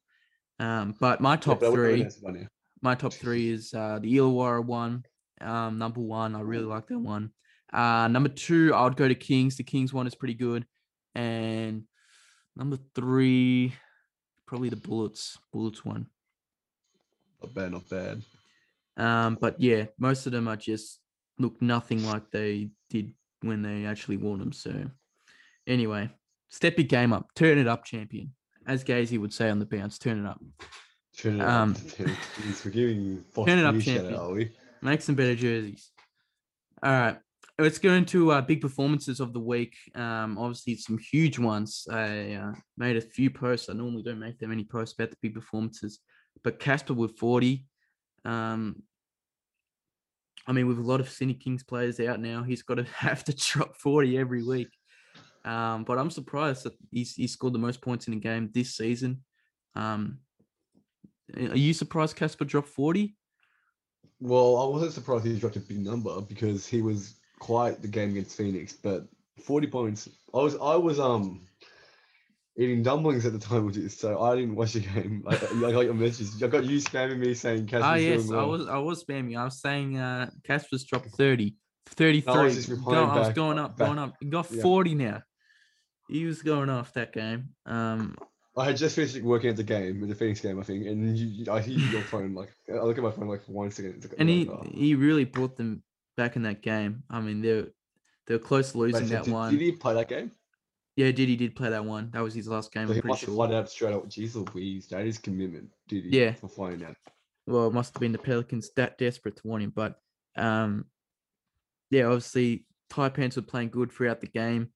[0.59, 2.47] Um, but my Yeah, top but three, know that's funny.
[2.81, 5.03] my top three is uh, the Illawarra one,
[5.41, 6.33] um, number one.
[6.33, 7.31] I really like that one.
[7.73, 9.57] Uh, number two, I would go to Kings.
[9.57, 10.65] The Kings one is pretty good,
[11.15, 11.83] and
[12.55, 13.73] number three,
[14.45, 15.37] probably the Bullets.
[15.51, 16.07] Bullets one.
[17.41, 18.21] Not bad, not bad.
[18.95, 20.99] Um, but yeah, most of them are just
[21.39, 24.53] look nothing like they did when they actually won them.
[24.53, 24.71] So
[25.65, 26.09] anyway,
[26.49, 28.33] step your game up, turn it up, champion.
[28.67, 30.39] As Gazy would say on the bounce, turn it up.
[31.17, 31.77] Turn it Um, up.
[32.35, 34.13] Please, we're giving turn it up, shout out, champion.
[34.15, 34.51] are we?
[34.81, 35.89] Make some better jerseys.
[36.81, 37.17] All right.
[37.59, 39.75] Let's go into uh, big performances of the week.
[39.93, 41.87] Um, obviously, some huge ones.
[41.91, 43.69] I uh, made a few posts.
[43.69, 45.99] I normally don't make that many posts about the big performances,
[46.43, 47.63] but Casper with 40.
[48.25, 48.81] Um,
[50.47, 53.23] I mean, with a lot of Sydney Kings players out now, he's got to have
[53.25, 54.69] to drop 40 every week.
[55.45, 58.75] Um, but I'm surprised that he's, he scored the most points in a game this
[58.75, 59.23] season.
[59.75, 60.19] Um,
[61.37, 63.15] are you surprised Casper dropped 40?
[64.19, 68.11] Well, I wasn't surprised he dropped a big number because he was quite the game
[68.11, 69.05] against Phoenix, but
[69.43, 70.09] 40 points.
[70.33, 71.45] I was I was um
[72.57, 75.25] eating dumplings at the time with this, so I didn't watch the game.
[75.27, 76.41] I, I got your message.
[76.41, 79.37] I got you spamming me saying Casper's Ah, yes, I was I was spamming.
[79.37, 81.55] I was saying uh Casper's dropped 30,
[81.87, 82.53] 33.
[82.53, 84.15] just Go- replying I was going up, back- going up.
[84.21, 84.61] He got yeah.
[84.61, 85.21] 40 now.
[86.09, 87.49] He was going off that game.
[87.65, 88.15] Um
[88.55, 91.25] I had just finished working at the game, the Phoenix game, I think, and you,
[91.27, 94.01] you- I hear your phone like I look at my phone like for one second.
[94.01, 94.65] Like, and he oh.
[94.71, 95.83] he really brought them
[96.17, 97.03] back in that game.
[97.09, 97.67] I mean, they're
[98.27, 99.51] they're close to Wait, losing so that did, one.
[99.51, 100.31] did he play that game?
[100.95, 102.11] Yeah, Didi did play that one.
[102.13, 103.35] That was his last game, So I'm he pretty must have sure.
[103.35, 104.07] flooded out straight up.
[104.09, 106.19] Jeez Louise, that is commitment, did he?
[106.19, 106.33] Yeah.
[106.33, 106.95] For flying out.
[107.47, 109.73] well, it must have been the Pelicans that desperate to want him.
[109.75, 109.99] But
[110.37, 110.85] um,
[111.89, 114.69] yeah, obviously Taipans were playing good throughout the game.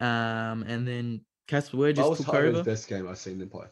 [0.00, 2.62] Um, and then Casper Ware just was took over.
[2.62, 3.66] best game I've seen them play.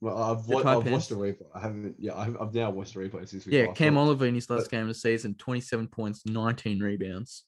[0.00, 1.46] Well, I've, wa- I've watched the replay.
[1.54, 1.94] I haven't.
[1.98, 3.56] Yeah, I've, I've now watched the replay since we.
[3.56, 3.96] Yeah, Cam.
[3.96, 7.44] Oliver in his last But- game of the season, 27 points, 19 rebounds.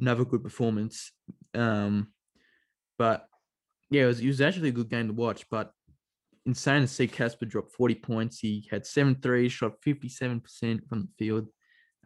[0.00, 1.12] Another good performance.
[1.54, 2.08] Um,
[2.98, 3.26] but
[3.90, 5.44] yeah, it was, it was actually a good game to watch.
[5.50, 5.72] But
[6.46, 8.38] insane to see Casper drop 40 points.
[8.38, 11.48] He had seven threes, shot 57% from the field.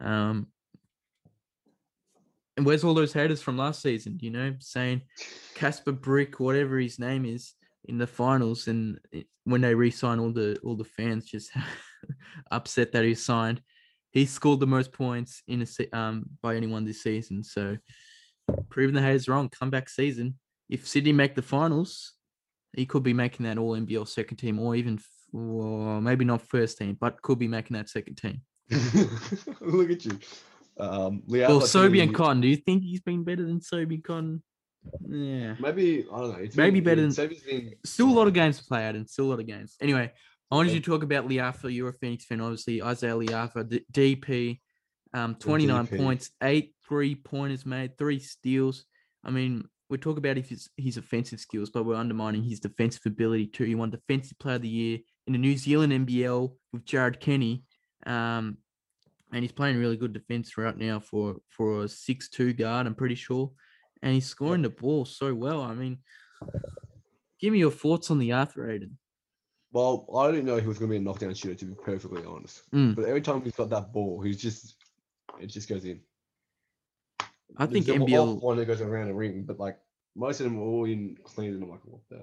[0.01, 0.49] Um,
[2.57, 4.19] and where's all those haters from last season?
[4.21, 5.03] You know, saying
[5.55, 7.53] Casper Brick, whatever his name is,
[7.89, 8.99] in the finals, and
[9.45, 11.51] when they re-sign, all the all the fans just
[12.51, 13.61] upset that he signed.
[14.11, 17.43] He scored the most points in a se- um by anyone this season.
[17.45, 17.77] So
[18.71, 19.49] proving the haters wrong.
[19.49, 20.39] Comeback season.
[20.69, 22.15] If Sydney make the finals,
[22.73, 26.43] he could be making that All NBL second team, or even f- well, maybe not
[26.43, 28.41] first team, but could be making that second team.
[29.61, 30.19] Look at you.
[30.79, 32.41] Um, Leal, Well, I think Sobian he- Cotton.
[32.41, 34.43] Do you think he's been better than Sobian Cotton?
[35.09, 35.55] Yeah.
[35.61, 36.39] Maybe I don't know.
[36.39, 39.09] it's Maybe been- better than- been Still a lot of games to play out and
[39.09, 39.77] still a lot of games.
[39.81, 40.13] Anyway,
[40.51, 41.73] I wanted you to talk about Le'afa.
[41.75, 42.79] You're a Phoenix fan, obviously.
[42.81, 44.61] Izayah Le'afa, D- DP,
[45.15, 45.97] um, 29 DP.
[45.97, 48.85] points, eight three pointers made, three steals.
[49.25, 53.47] I mean, we talk about his, his offensive skills, but we're undermining his defensive ability
[53.49, 53.65] too.
[53.65, 57.65] He won Defensive Player of the Year in the New Zealand NBL with Jared Kenny.
[58.05, 58.59] Um,
[59.33, 62.95] and he's playing really good defense right now for, for a six two guard, I'm
[62.95, 63.51] pretty sure.
[64.03, 65.63] And he's scoring the ball so well.
[65.63, 65.99] I mean,
[67.41, 68.93] give me your thoughts on the Arthur Aiden.
[69.73, 72.23] Well, I didn't know he was going to be a knockdown shooter, to be perfectly
[72.25, 72.63] honest.
[72.73, 72.95] Mm.
[72.95, 74.77] But every time he's got that ball, he's just
[75.41, 76.01] it just goes in.
[77.57, 79.79] I think There's the NBL one that goes around a ring, but like
[80.15, 82.23] most of them are all in clean, and I'm like, what the?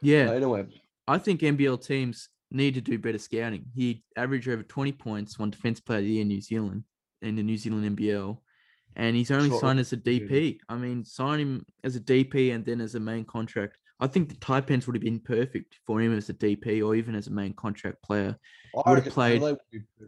[0.00, 0.66] Yeah, Uh, anyway,
[1.06, 3.64] I think NBL teams need to do better scouting.
[3.74, 6.84] He averaged over 20 points, won Defense Player of the Year in New Zealand,
[7.22, 8.38] in the New Zealand NBL.
[8.96, 9.96] And he's only Sure, signed as a.
[9.96, 10.58] DP.
[10.68, 13.78] I mean, sign him as a DP and then as a main contract.
[14.00, 17.14] I think the Taipans would have been perfect for him as a DP or even
[17.14, 18.36] as a main contract player.
[18.84, 19.58] I Would've played- would,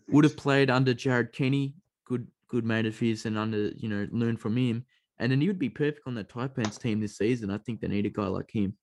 [0.09, 4.07] Would have played under Jared Kenny, good good mate of his, and under you know
[4.11, 4.85] learn from him.
[5.19, 7.51] And then he would be perfect on that Taipans team this season.
[7.51, 8.77] I think they need a guy like him.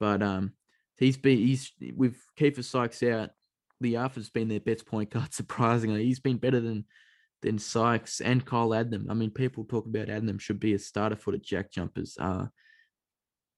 [0.00, 0.52] But um,
[0.98, 3.30] he's been he's with Keifer Sykes out.
[3.82, 5.32] Le'afa's been their best point guard.
[5.32, 6.84] Surprisingly, he's been better than
[7.46, 9.06] than Sykes and Kyle Adnam.
[9.08, 12.16] I mean, people talk about Adnam should be a starter for the Jack Jumpers.
[12.20, 12.46] Uh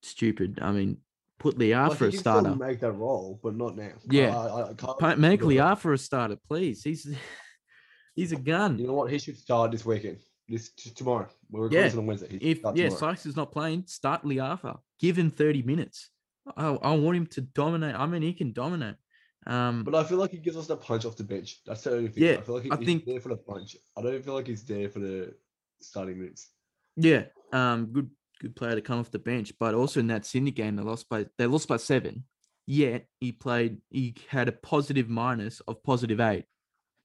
[0.02, 0.58] stupid.
[0.62, 0.98] I mean,
[1.38, 2.54] put Like, Le'afa he a starter.
[2.54, 3.92] make that role, but not now.
[4.10, 4.36] Yeah.
[4.38, 4.70] I,
[5.02, 5.46] I, Make that.
[5.46, 6.82] Le'afa a starter, please.
[6.84, 7.08] He's
[8.14, 8.78] he's a gun.
[8.78, 9.10] You know what?
[9.10, 10.18] He should start this weekend.
[10.48, 11.28] This t- tomorrow.
[11.50, 11.98] We're recording Yeah.
[11.98, 12.38] on Wednesday.
[12.38, 12.96] He if yeah, tomorrow.
[13.00, 14.78] Sykes is not playing, start Le'afa.
[15.00, 16.10] Give him 30 minutes.
[16.56, 17.94] I, I want him to dominate.
[17.94, 18.96] I mean, he can dominate.
[19.48, 21.60] Um, But I feel like he gives us the punch off the bench.
[21.66, 22.22] That's the only thing.
[22.24, 23.76] Yeah, I feel like he, I he's think- there for the punch.
[23.96, 25.34] I don't feel like he's there for the
[25.80, 26.50] starting minutes.
[26.96, 29.52] yeah, um, good good player to come off the bench.
[29.58, 32.24] But also in that Sydney game, they lost by they lost by seven.
[32.66, 36.44] Yet he played, he had a positive minus of positive eight.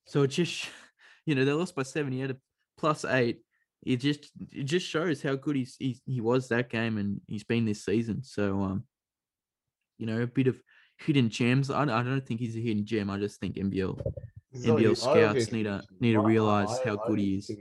[0.05, 0.67] So it just,
[1.25, 2.11] you know, they lost by seven.
[2.11, 2.37] He had a
[2.77, 3.39] plus eight.
[3.85, 7.45] It just it just shows how good he's, he's he was that game and he's
[7.45, 8.23] been this season.
[8.23, 8.83] So um,
[9.97, 10.61] you know, a bit of
[11.05, 11.69] hidden gems.
[11.69, 13.09] I, I don't think he's a hidden gem.
[13.09, 13.99] I just think NBL
[14.55, 17.37] NBL his- I don't scouts need to- need to I- I- how I good he
[17.37, 17.51] is.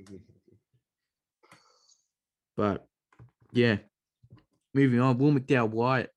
[2.56, 2.86] But
[3.52, 3.78] yeah,
[4.74, 5.18] moving on.
[5.18, 6.08] Will McDowell White,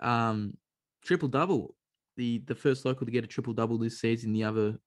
[0.00, 0.56] um,
[1.04, 1.74] triple double.
[2.16, 4.32] The the first local to get a triple double this season.
[4.32, 4.78] The other,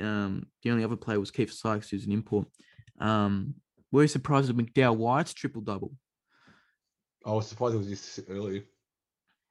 [0.00, 2.48] um, the only other player was Keith Sykes, who's an import.
[3.00, 3.54] Um,
[3.92, 5.94] were you surprised with McDowell White's triple double?
[7.24, 8.64] I was surprised it was this early.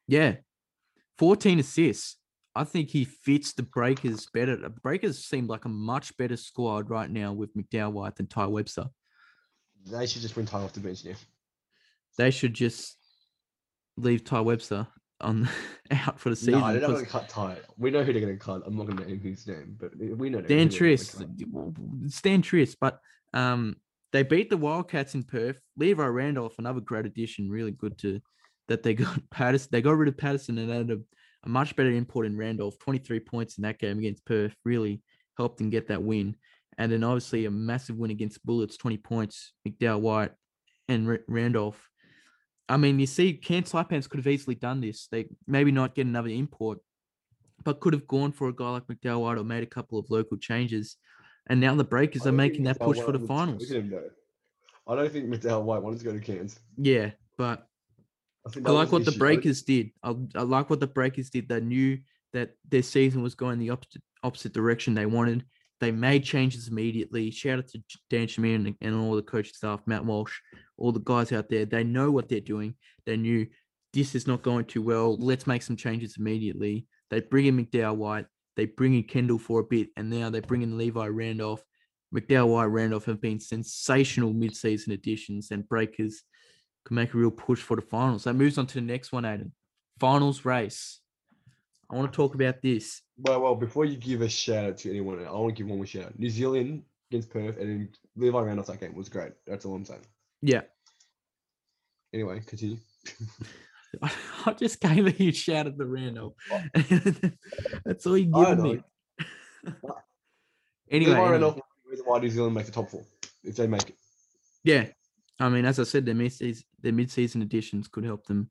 [0.07, 0.37] Yeah,
[1.17, 2.17] fourteen assists.
[2.55, 4.55] I think he fits the Breakers better.
[4.55, 8.47] The Breakers seem like a much better squad right now with McDowell White than Tai
[8.47, 8.85] Webster.
[9.85, 11.13] They should just bring Ty off the bench now.
[12.17, 12.97] They should just
[13.95, 14.87] leave Tai Webster
[15.21, 15.47] on
[15.91, 16.59] out for the season.
[16.59, 17.57] No, they're not going to cut Ty.
[17.77, 18.63] We know who they're going to cut.
[18.65, 20.41] I'm not going to name his name, but we know.
[20.41, 21.29] Dan who they're gonna Triss, cut.
[21.51, 21.73] well,
[22.07, 22.99] Stan Triss, but
[23.33, 23.75] um,
[24.13, 25.59] they beat the Wildcats in Perth.
[25.77, 28.19] Levi Randolph, another great addition, really good to
[28.67, 29.69] that they got Patterson.
[29.71, 30.99] They got rid of Patterson and added a,
[31.45, 32.79] a much better import in Randolph.
[32.79, 35.01] Twenty three points in that game against Perth really
[35.37, 36.35] helped them get that win.
[36.77, 39.53] And then obviously a massive win against Bullets, twenty points.
[39.67, 40.31] McDowell White
[40.87, 41.89] and Ra- Randolph.
[42.69, 45.07] I mean, you see, Cam Saipans could have easily done this.
[45.09, 46.79] They maybe not get another import,
[47.63, 50.09] but could have gone for a guy like McDowell White or made a couple of
[50.09, 50.97] local changes.
[51.49, 53.69] And now the Breakers are making that push for the finals.
[53.71, 53.93] him.
[54.85, 56.59] I don't think McDowell White wanted to go to Cairns.
[56.77, 57.67] Yeah, but
[58.55, 59.91] I, I like what the Breakers did.
[60.03, 61.49] I, I like what the Breakers did.
[61.49, 61.99] They knew
[62.33, 65.45] that their season was going the opposite opposite direction they wanted.
[65.79, 67.29] They made changes immediately.
[67.29, 70.33] Shout out to Dan Shamir and, and all the coaching staff, Matt Walsh,
[70.77, 71.65] all the guys out there.
[71.65, 72.73] They know what they're doing.
[73.05, 73.45] They knew
[73.93, 75.17] this is not going too well.
[75.17, 76.87] Let's make some changes immediately.
[77.09, 78.25] They bring in McDowell White.
[78.55, 81.63] They bring in Kendall for a bit, and now they bring in Levi Randolph.
[82.13, 86.23] McDowell White, Randolph have been sensational mid-season additions, and Breakers
[86.87, 88.23] can make a real push for the finals.
[88.23, 89.51] That moves on to the next one, Aiden.
[89.99, 90.99] Finals race.
[91.89, 93.01] I want to talk about this.
[93.17, 95.77] Well, well, before you give a shout out to anyone, I want to give one
[95.77, 96.19] more shout out.
[96.19, 99.31] New Zealand against Perth and then Levi Randolph that game was great.
[99.45, 100.01] That's all I'm saying.
[100.41, 100.61] Yeah,
[102.13, 102.77] Anyway, continue.
[104.45, 106.33] I just gave a huge shout at the Randolph.
[107.85, 108.81] That's all you give me.
[110.89, 113.03] anyway, Levi Randolph reason why New Zealand make the top four
[113.43, 113.95] if they make it.
[114.63, 114.85] yeah.
[115.39, 116.33] I mean, as I said, their mid
[116.87, 118.49] their mid-season additions could help them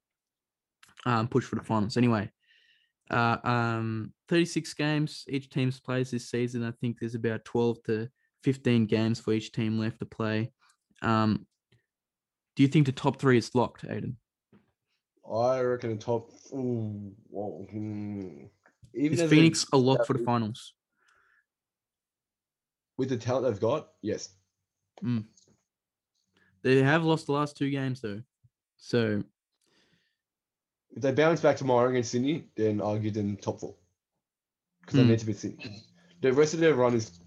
[1.07, 1.97] um, push for the finals.
[1.97, 2.31] Anyway,
[3.11, 6.63] uh, um, 36 games each team's plays this season.
[6.63, 8.09] I think there's about 12 to
[8.45, 10.53] 15 games for each team left to play.
[11.01, 11.47] Um,
[12.57, 14.17] do you think the top three is locked, Aiden?
[15.33, 16.31] I reckon the top.
[16.53, 18.45] Ooh, whoa, hmm.
[18.95, 20.75] Even Is Phoenix a lock for the finals?
[22.97, 24.31] with the talent they've got, yes.
[26.67, 28.21] They have lost the last two games though,
[28.77, 29.23] so
[30.97, 33.77] If they bounce back tomorrow against Sydney, then I'll give them top four
[34.81, 35.03] because Hmm.
[35.03, 35.85] they need to be Sydney.
[36.23, 37.21] The rest of their run is,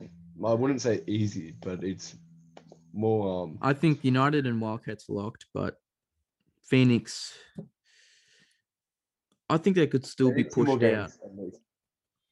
[0.00, 2.14] I wouldn't say easy, but it's
[2.92, 3.42] more.
[3.42, 5.82] Um, I think United and Wildcats locked, but
[6.62, 7.36] Phoenix,
[9.50, 11.10] I think they could still they be need two more pushed out.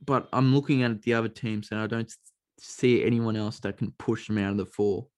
[0.05, 2.15] But I'm looking at the other teams, and I don't
[2.61, 5.09] see anyone else that can push them out of the four.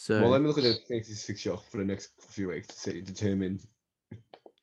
[0.00, 2.74] So Well, let me look at the Phoenix's fixture for the next few weeks to
[2.74, 3.58] see determine.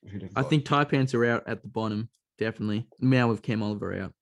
[0.10, 0.50] Who I got.
[0.50, 2.88] think Taipans are out at the bottom, definitely.
[3.02, 4.14] Now with Cam Oliver out.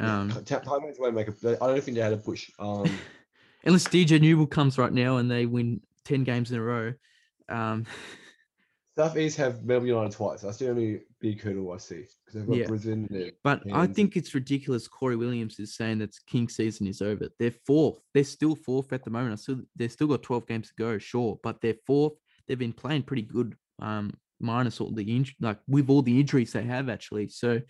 [0.00, 1.58] Yeah, Um, Taiwan's won't make a.
[1.62, 2.50] I don't think they had a push.
[2.58, 2.90] Um,
[3.64, 6.92] unless DJ Newbill comes right now and they win ten games in a row.
[7.48, 7.86] Um,
[8.98, 10.40] South East have Melbourne United twice.
[10.40, 12.66] That's the only big hurdle I see because they've got Yeah.
[12.66, 13.06] Brisbane.
[13.10, 13.32] There.
[13.44, 14.88] But I think it's ridiculous.
[14.88, 17.28] Corey Williams is saying that King season is over.
[17.38, 18.00] They're fourth.
[18.14, 19.32] They're still fourth at the moment.
[19.32, 22.14] I still they've still got 12 games to go, sure, but they're fourth.
[22.48, 26.52] They've been playing pretty good, um, minus all the inj- like with all the injuries
[26.52, 27.28] they have actually.
[27.28, 27.60] So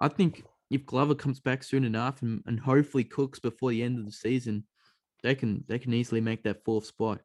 [0.00, 3.98] I think if Glover comes back soon enough and, and hopefully cooks before the end
[3.98, 4.66] of the season,
[5.22, 7.20] they can they can easily make that fourth spot.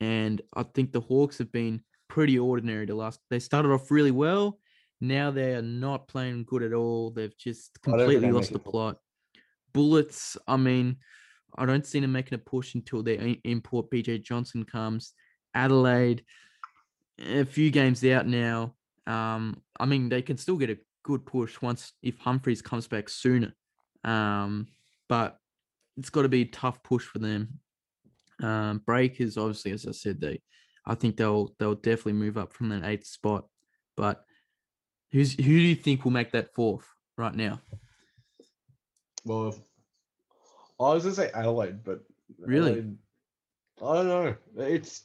[0.00, 3.20] And I think the Hawks have been pretty ordinary the last.
[3.30, 4.58] They started off really well.
[5.04, 7.10] Now they are not playing good at all.
[7.10, 8.96] They've just I don't think completely lost the plot.
[9.74, 10.36] Bullets.
[10.48, 10.96] I mean,
[11.56, 15.12] I don't see them making a push until their import BJ Johnson comes.
[15.54, 16.24] Adelaide,
[17.18, 18.74] a few games out now.
[19.06, 23.10] Um, I mean, they can still get a good push once if Humphries comes back
[23.10, 23.52] sooner.
[24.04, 24.68] Um,
[25.08, 25.38] but
[25.98, 27.60] it's got to be a tough push for them.
[28.42, 30.40] Um, Breakers, obviously, as I said, they
[30.86, 33.44] I think they'll they'll definitely move up from that eighth spot.
[33.96, 34.24] But
[35.14, 36.84] who's who do you think will make that fourth
[37.16, 37.60] right now?
[39.24, 39.54] Well,
[40.80, 42.00] I was gonna say Adelaide, but
[42.38, 42.72] Really?
[42.72, 42.98] Adelaide-
[43.80, 44.36] I don't know.
[44.66, 45.04] It's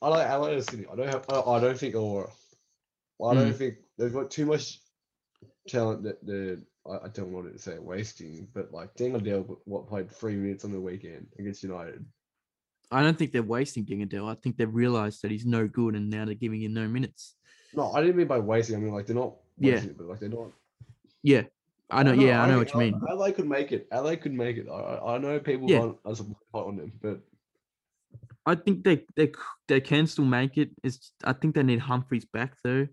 [0.00, 0.86] I like Adelaide and Sydney.
[0.90, 1.24] I don't have.
[1.28, 2.30] I, I don't think Illawarra.
[3.24, 3.56] I don't Mm.
[3.56, 4.80] think they've got too much
[5.68, 6.58] talent that they're.
[6.86, 10.64] I, I don't want to say wasting, but like Deng Adel, what played three minutes
[10.64, 12.04] on the weekend against United.
[12.90, 14.28] I don't think they're wasting Deng Adel.
[14.28, 17.36] I think they've realized that he's no good, and now they're giving him no minutes.
[17.74, 18.76] No, I didn't mean by wasting.
[18.76, 19.72] I mean like they're not Yeah.
[19.74, 20.50] wasting it, but like they're not.
[21.22, 21.42] Yeah,
[21.90, 22.12] I know.
[22.14, 23.00] don't yeah, I know think what you mean.
[23.08, 23.88] Adelaide could make it.
[23.92, 24.66] Adelaide could make it.
[24.68, 25.80] I, I I know people Yeah.
[25.80, 26.18] aren't as
[26.52, 27.20] hot on them, but
[28.44, 29.32] I think they they
[29.68, 30.70] they can still make it.
[30.82, 32.88] It's I think they need Humphries back though,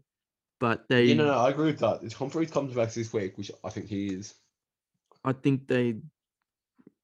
[0.59, 2.03] but they yeah, no, no, I agree with that.
[2.03, 4.35] If Humphries comes back this week, which I think he is.
[5.25, 5.97] I think they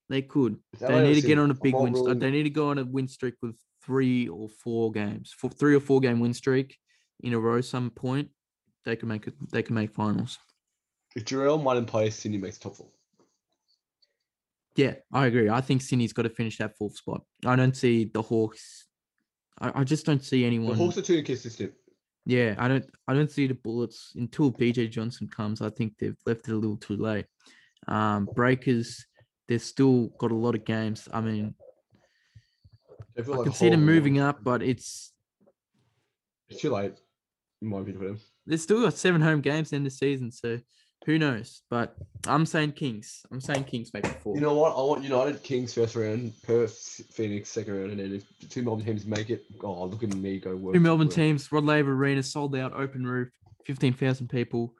[0.07, 0.59] they could.
[0.79, 1.95] They need to get on a big win.
[1.95, 5.49] st- They need to go on a win streak with three or four games, for
[5.49, 6.77] three or four game win streak
[7.21, 7.61] in a row.
[7.61, 8.29] Some point
[8.83, 9.33] they can make it.
[9.51, 10.37] They can make finals.
[11.15, 12.89] If Jarrell Martin plays, Sydney makes top four.
[14.75, 15.49] Yeah, I agree.
[15.49, 17.21] I think Sydney's got to finish that fourth spot.
[17.45, 18.87] I don't see the Hawks.
[19.59, 20.75] I, I just don't see The anyone.
[20.75, 21.73] Hawks are too inconsistent.
[22.25, 25.61] Yeah, I don't I don't see the Bullets until BJ Johnson comes.
[25.61, 27.25] I think they've left it a little too late.
[27.87, 29.05] Um, Breakers,
[29.47, 31.07] they've still got a lot of games.
[31.13, 31.53] I mean,
[33.17, 35.13] I like can see them moving up, but it's
[36.49, 36.93] It's too late,
[37.65, 38.19] in my opinion, for them.
[38.45, 40.59] they've still got seven home games in the season, so
[41.05, 41.61] who knows?
[41.69, 41.95] But
[42.27, 43.21] I'm saying Kings.
[43.31, 44.35] I'm saying Kings make it four.
[44.35, 44.71] You know what?
[44.71, 46.75] I want United Kings first round, Perth
[47.11, 50.13] Phoenix second round, and then if the two Melbourne teams make it, oh look at
[50.15, 50.73] me go work.
[50.73, 53.29] Two Melbourne teams, Rod Laver Arena sold out, open roof,
[53.65, 54.73] fifteen thousand people.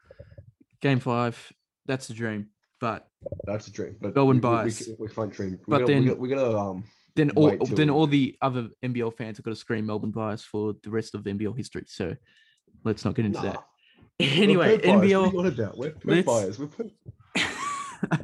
[0.81, 1.51] Game five,
[1.85, 2.47] that's the dream.
[2.81, 3.07] But
[3.45, 3.95] That's a dream.
[4.01, 4.89] But Melbourne we, we, we, bias.
[4.99, 5.51] we can't dream.
[5.51, 6.83] We But gotta, then- we gotta, we gotta um.
[7.15, 10.75] then all then all the other NBL fans are going to scream Melbourne bias for
[10.83, 11.85] the rest of NBL history.
[11.87, 12.15] So
[12.83, 13.63] let's not get into Nah, that.
[14.19, 14.95] Anyway, Perth bias.
[14.95, 15.33] What are NBL.
[15.33, 15.77] you on about?
[15.77, 16.59] We're let's- bias.
[16.59, 16.69] We're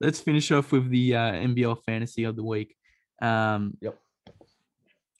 [0.00, 2.76] let's finish off with the uh, NBL fantasy of the week.
[3.22, 3.98] Um, Yep.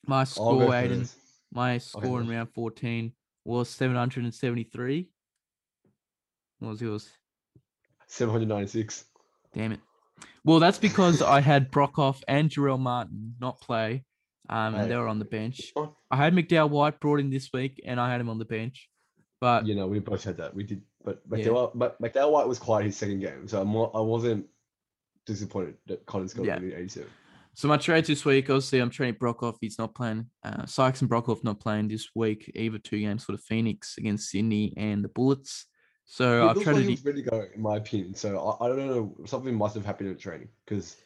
[0.07, 1.13] My score, Aiden.
[1.53, 3.13] My score in round fourteen
[3.45, 5.09] was seven hundred and seventy-three.
[6.59, 7.09] What was yours?
[8.07, 9.05] Seven hundred ninety-six.
[9.55, 9.81] Damn it.
[10.45, 14.05] Well, that's because I had Brockhoff and Jarrell Martin not play,
[14.51, 15.73] um, and they were on the bench.
[16.11, 18.89] I had McDowell White brought in this week, and I had him on the bench.
[19.41, 20.55] But You know, we both had that.
[20.55, 21.39] We did, but Yeah.
[21.39, 24.47] McDowell, but McDowell White was quite his second game, so I'm I wasn't
[25.25, 26.57] disappointed that Collins got Yeah.
[26.57, 27.09] only 87.
[27.55, 29.57] so my trades this week, obviously, I'm trading Brockhoff.
[29.61, 30.29] He's not playing.
[30.43, 32.51] Uh, Sykes and Brockhoff not playing this week.
[32.55, 35.67] Either two games for the Phoenix against Sydney and the Bullets.
[36.07, 36.85] So I've looks like traded.
[36.87, 38.15] he was ready to go, in my opinion.
[38.15, 40.97] So I, I don't know, something must have happened in training because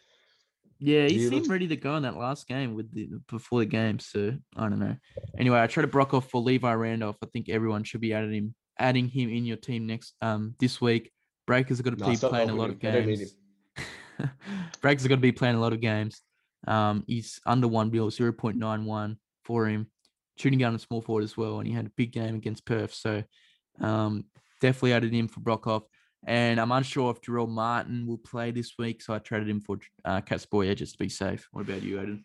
[0.78, 3.98] Yeah, he seemed ready to go in that last game with the before the game.
[3.98, 4.96] So I don't know.
[5.38, 7.16] Anyway, I traded Brockhoff for Levi Randolph.
[7.22, 10.80] I think everyone should be adding him, adding him in your team next um this
[10.80, 11.10] week.
[11.46, 12.70] Breakers are going to Nah, be playing a lot him.
[12.72, 13.34] of They don't need games.
[14.80, 16.20] Breakers are going to be playing a lot of games.
[16.66, 19.88] Um, he's under one bill, zero point nine one for him.
[20.36, 22.92] Shooting down a small forward as well, and he had a big game against Perth.
[22.94, 23.22] So
[23.80, 24.24] um,
[24.60, 25.82] definitely added him for Brockhoff.
[26.26, 29.78] And I'm unsure if Jarrell Martin will play this week, so I traded him for
[30.04, 31.48] uh, Catsboy just to be safe.
[31.52, 32.24] What about you, Aiden?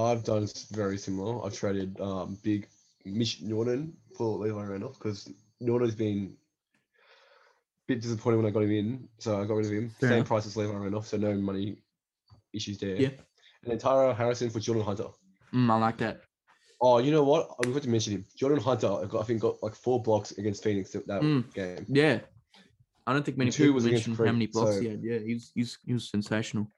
[0.00, 1.44] I've done very similar.
[1.46, 2.66] I've traded um, big
[3.04, 5.30] Mitch Norton for Levi Randolph because
[5.60, 9.72] Norton's been a bit disappointed when I got him in, so I got rid of
[9.72, 9.90] him.
[10.00, 10.28] Fair Same enough.
[10.28, 11.76] price as Levi Randolph, so no money
[12.52, 12.96] issues there.
[12.96, 13.08] Yeah.
[13.62, 15.06] And then Tyrell Harrison for Jordan Hunter.
[15.54, 16.22] Mm, I like that.
[16.80, 17.48] Oh, you know what?
[17.60, 18.24] I forgot to mention him.
[18.36, 21.52] Jordan Hunter, I, got, I think, got like four blocks against Phoenix that, that Mm.
[21.54, 21.86] game.
[21.88, 22.20] Yeah.
[23.08, 25.02] I don't think many two people mentioned how many blocks so- he had.
[25.02, 26.70] Yeah, he was, he was, sensational.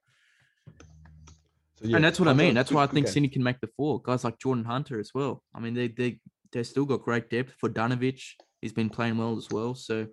[1.74, 2.55] So, yeah, and that's what I mean.
[2.55, 3.12] That's why I think game.
[3.12, 4.01] Sydney can make the four.
[4.01, 5.43] Guys like Jordan Hunter as well.
[5.53, 6.20] I mean, they they
[6.53, 8.35] they still got great depth for Danovich.
[8.62, 9.74] He's been playing well as well.
[9.74, 10.07] So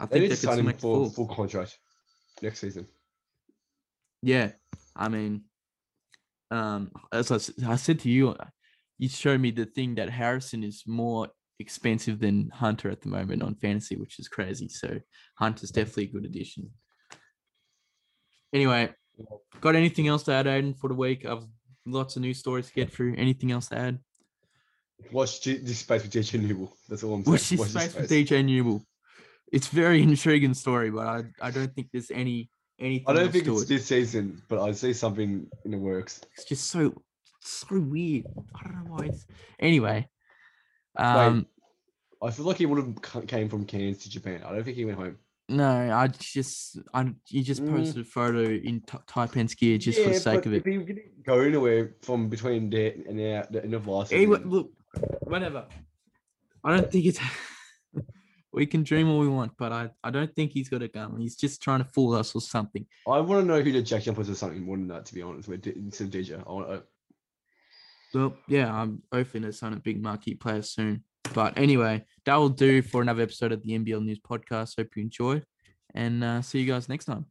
[0.00, 1.10] I They think they could make the for four.
[1.10, 1.78] full contract
[2.42, 2.88] next season.
[4.20, 4.52] Yeah,
[4.96, 5.44] I mean,
[6.50, 8.34] um, as I said to you,
[8.98, 11.28] you showed me the thing that Harrison is more
[11.62, 14.68] expensive than Hunter at the moment on fantasy, which is crazy.
[14.68, 15.00] So
[15.38, 16.70] Hunter's definitely a good addition.
[18.52, 18.90] Anyway,
[19.62, 21.24] got anything else to add, Aiden, for the week?
[21.24, 21.46] I've
[21.86, 23.14] lots of news stories to get through.
[23.16, 23.98] Anything else to add?
[25.10, 26.70] Watch G- this space with DJ Newbill.
[26.88, 27.32] That's all I'm saying.
[27.32, 28.82] Watch this Watch space with DJ Newbill.
[29.52, 33.04] It's very intriguing story, but I, I don't think there's any anything.
[33.08, 33.68] I don't think it's it.
[33.68, 36.20] this season, but I see something in the works.
[36.36, 36.94] it's just so
[37.40, 38.26] so weird.
[38.54, 39.06] I don't know why.
[39.06, 39.26] It's...
[39.58, 40.08] Anyway,
[40.96, 41.46] um,
[42.22, 44.42] I feel like he would have came from Cairns to Japan.
[44.44, 45.18] I don't think he went home.
[45.48, 47.70] No, I just I you just Mm.
[47.70, 50.58] posted a photo in t- Taipan's gear just for the sake of it.
[50.58, 54.36] If he didn't go anywhere from between there and now, the end of last Anyway,
[54.36, 54.72] season, look,
[55.24, 55.66] whatever.
[56.64, 57.20] I don't think it's.
[58.52, 61.16] we can dream all we want, but I, I don't think he's got a gun.
[61.18, 62.86] He's just trying to fool us or something.
[63.08, 65.06] I want to know who the Jack Jumpers or something more than that.
[65.06, 66.70] To be honest, with instead of DJ, I want.
[66.70, 66.80] uh,
[68.14, 71.04] Well, yeah, I'm hoping to sign a big marquee player soon.
[71.34, 74.74] But anyway, that will do for another episode of the NBL News Podcast.
[74.76, 75.46] Hope you enjoyed,
[75.94, 77.26] and uh, see you guys next time.